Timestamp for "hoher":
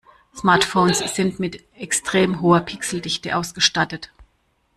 2.41-2.61